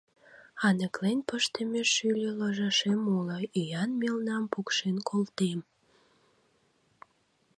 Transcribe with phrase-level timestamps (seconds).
[0.67, 5.59] —Аныклен пыштыме шӱльӧ ложашем уло, ӱян мелнам пукшен колтем.